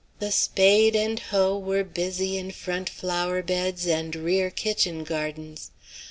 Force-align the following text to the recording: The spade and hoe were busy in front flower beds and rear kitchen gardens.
The 0.17 0.31
spade 0.31 0.95
and 0.95 1.19
hoe 1.19 1.55
were 1.59 1.83
busy 1.83 2.35
in 2.35 2.49
front 2.49 2.89
flower 2.89 3.43
beds 3.43 3.85
and 3.85 4.15
rear 4.15 4.49
kitchen 4.49 5.03
gardens. 5.03 5.69